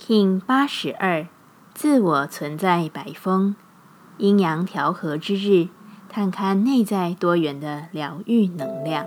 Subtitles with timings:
[0.00, 1.26] King 八十二，
[1.74, 3.54] 自我存在百风，
[4.16, 5.68] 阴阳调和之日，
[6.08, 9.04] 探勘内在多元的疗愈能量。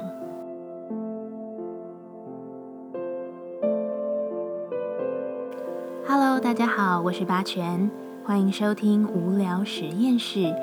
[6.08, 7.90] Hello，大家好，我是八全，
[8.24, 10.54] 欢迎收听无聊实验室，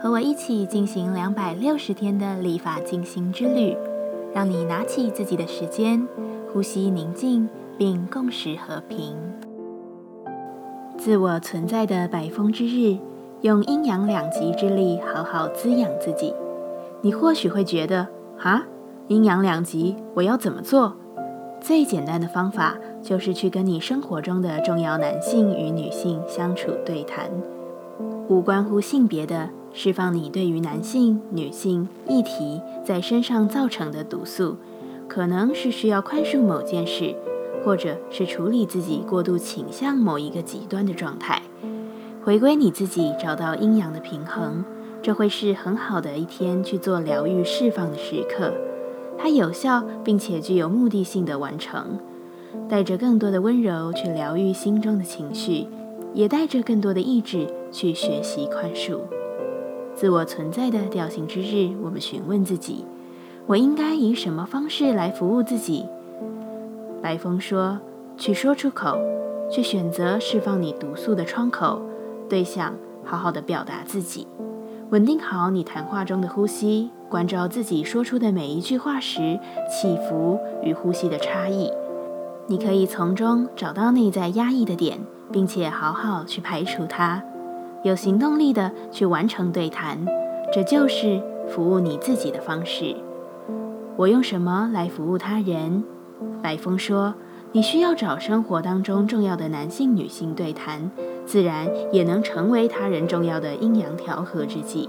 [0.00, 3.76] 和我一起进行两百六十天的立法进行之旅，
[4.34, 6.08] 让你拿起自己的时间，
[6.50, 7.46] 呼吸宁静，
[7.76, 9.14] 并共识和平。
[11.04, 12.96] 自我存在的百风之日，
[13.42, 16.32] 用阴阳两极之力好好滋养自己。
[17.02, 18.08] 你或许会觉得，
[18.40, 18.66] 啊，
[19.08, 20.94] 阴阳两极，我要怎么做？
[21.60, 27.30] 最简单的方法就是去跟你生活中的重要男性与女性相处对谈，
[28.28, 34.56] 无关乎性别的，释放你对于男性、女性议题在身上造成的毒素，
[35.06, 37.14] 可能是需要宽恕某件事。
[37.64, 41.40] 或者是处理自己过度倾向某一个极端的状态，
[42.22, 44.64] 回归你自己，找到阴阳的平衡，
[45.00, 48.52] 这会是很好的一天去做疗愈释放的时刻。
[49.16, 51.98] 它有效并且具有目的性的完成，
[52.68, 55.66] 带着更多的温柔去疗愈心中的情绪，
[56.12, 58.98] 也带着更多的意志去学习宽恕。
[59.94, 62.84] 自我存在的调性之日，我们询问自己：
[63.46, 65.86] 我应该以什么方式来服务自己？
[67.04, 67.78] 白风说
[68.16, 68.98] ：“去说出口，
[69.50, 71.82] 去选择释放你毒素的窗口
[72.30, 72.74] 对象，
[73.04, 74.26] 好好的表达自己，
[74.88, 79.38] 稳定好你谈话中的呼吸，关照自己说出的每一句话时
[79.70, 81.70] 起伏与呼吸的差异。
[82.46, 84.98] 你可以从中找到内在压抑的点，
[85.30, 87.22] 并且好好去排除它，
[87.82, 89.98] 有行动力的去完成对谈。
[90.54, 92.96] 这就是服务你自己的方式。
[93.96, 95.84] 我用什么来服务他人？”
[96.42, 97.14] 白风说
[97.52, 100.90] ：“你需要找生活当中重要的男性、女性对谈，
[101.24, 104.88] 自然也能成为他人重要的阴阳调和之际。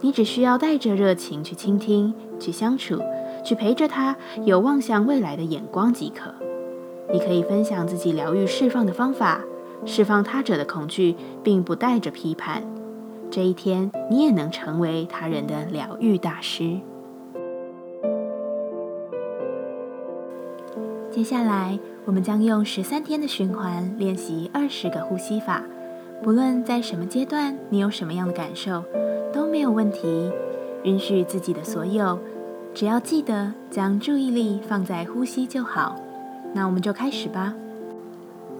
[0.00, 3.00] 你只需要带着热情去倾听、去相处、
[3.44, 6.34] 去陪着他，有望向未来的眼光即可。
[7.12, 9.40] 你可以分享自己疗愈释放的方法，
[9.84, 12.62] 释放他者的恐惧，并不带着批判。
[13.30, 16.78] 这一天，你也能成为他人的疗愈大师。”
[21.16, 25.62] 接下来，我们将用十三天的循环练习二十个呼吸法。
[26.22, 28.84] 不论在什么阶段，你有什么样的感受，
[29.32, 30.30] 都没有问题。
[30.82, 32.18] 允许自己的所有，
[32.74, 35.96] 只要记得将注意力放在呼吸就好。
[36.52, 37.54] 那我们就开始吧。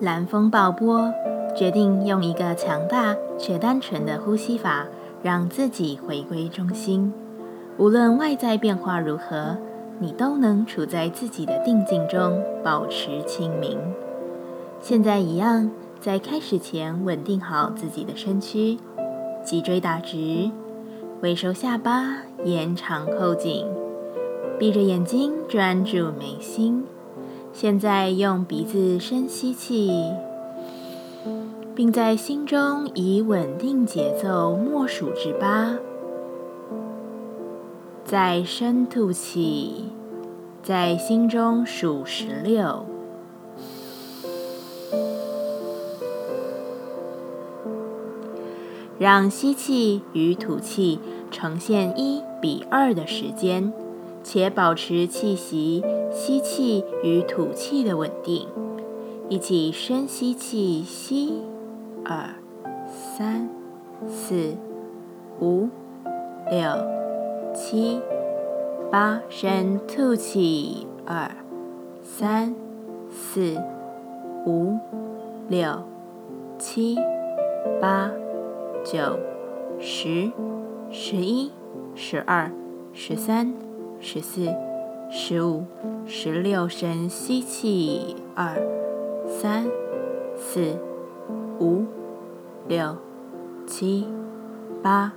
[0.01, 1.13] 蓝风暴波，
[1.55, 4.87] 决定用一个强大却单纯的呼吸法，
[5.23, 7.13] 让自己回归中心。
[7.77, 9.59] 无论外在变化如何。
[9.99, 13.79] 你都能处在自己的定境中，保持清明。
[14.81, 15.71] 现在一样，
[16.01, 18.79] 在开始前稳定好自己的身躯，
[19.43, 20.51] 脊椎打直，
[21.23, 23.67] 微收下巴，延长后颈，
[24.59, 26.85] 闭着眼睛专注眉心。
[27.53, 29.91] 现在用鼻子深吸气，
[31.75, 35.79] 并在心中以稳定节奏默数至八。
[38.07, 39.87] 再深吐气，
[40.63, 42.87] 在心中数十六，
[48.97, 51.01] 让吸气与吐气
[51.33, 53.73] 呈现一比二的时间，
[54.23, 58.47] 且保持气息吸气与吐气的稳定。
[59.29, 61.43] 一起深吸气，吸
[62.05, 62.37] 二
[62.87, 63.49] 三
[64.07, 64.55] 四
[65.41, 65.69] 五
[66.49, 67.06] 六。
[67.57, 68.03] 七、
[68.93, 71.31] 八，深吐气，二、
[72.03, 72.55] 三、
[73.11, 73.57] 四、
[74.45, 74.79] 五、
[75.49, 75.83] 六、
[76.59, 76.97] 七、
[77.81, 78.11] 八、
[78.85, 79.19] 九、
[79.81, 80.31] 十、
[80.91, 81.51] 十一、
[81.95, 82.53] 十二、
[82.93, 83.55] 十三、
[84.01, 84.55] 十四、
[85.11, 85.65] 十五、
[86.07, 88.61] 十六，深吸气，二、
[89.27, 89.65] 三、
[90.37, 90.77] 四、
[91.59, 91.87] 五、
[92.69, 92.97] 六、
[93.67, 94.07] 七、
[94.83, 95.15] 八。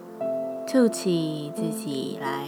[0.71, 2.47] 吐气，自己来。